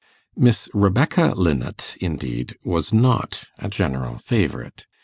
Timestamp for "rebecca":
0.73-1.31